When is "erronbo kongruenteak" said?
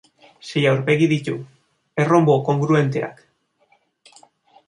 2.05-3.23